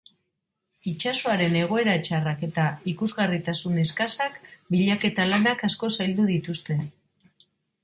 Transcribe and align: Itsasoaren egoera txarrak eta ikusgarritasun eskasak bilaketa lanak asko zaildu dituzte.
Itsasoaren 0.91 1.57
egoera 1.59 1.93
txarrak 2.07 2.41
eta 2.47 2.63
ikusgarritasun 2.95 3.77
eskasak 3.83 4.41
bilaketa 4.77 5.29
lanak 5.35 5.65
asko 5.71 5.93
zaildu 6.01 6.29
dituzte. 6.35 6.83